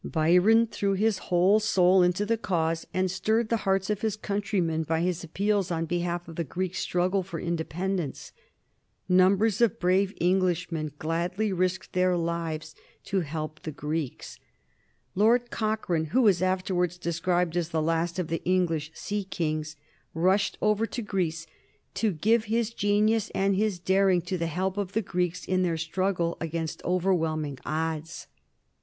Byron 0.03 0.65
threw 0.65 0.93
his 0.93 1.19
whole 1.29 1.59
soul 1.59 2.01
into 2.01 2.25
the 2.25 2.35
cause, 2.35 2.87
and 2.91 3.11
stirred 3.11 3.49
the 3.49 3.57
hearts 3.69 3.91
of 3.91 4.01
his 4.01 4.15
countrymen 4.15 4.81
by 4.81 5.01
his 5.01 5.23
appeals 5.23 5.69
on 5.69 5.85
behalf 5.85 6.27
of 6.27 6.37
the 6.37 6.43
Greek 6.43 6.73
struggle 6.73 7.21
for 7.21 7.39
independence. 7.39 8.31
Numbers 9.07 9.61
of 9.61 9.79
brave 9.79 10.11
Englishmen 10.19 10.91
gladly 10.97 11.53
risked 11.53 11.93
their 11.93 12.17
lives 12.17 12.73
to 13.03 13.19
help 13.19 13.61
the 13.61 13.69
Greeks. 13.71 14.39
Lord 15.13 15.51
Cochrane, 15.51 16.05
who 16.05 16.23
was 16.23 16.41
afterwards 16.41 16.97
described 16.97 17.55
as 17.55 17.69
the 17.69 17.79
last 17.79 18.17
of 18.17 18.27
the 18.27 18.43
English 18.43 18.89
sea 18.95 19.23
kings, 19.23 19.75
rushed 20.15 20.57
over 20.63 20.87
to 20.87 21.03
Greece 21.03 21.45
to 21.93 22.11
give 22.11 22.45
his 22.45 22.73
genius 22.73 23.29
and 23.35 23.55
his 23.55 23.77
daring 23.77 24.23
to 24.23 24.39
the 24.39 24.47
help 24.47 24.77
of 24.77 24.93
the 24.93 25.03
Greeks 25.03 25.45
in 25.45 25.61
their 25.61 25.77
struggle 25.77 26.37
against 26.41 26.83
overwhelming 26.85 27.59
odds. 27.67 28.25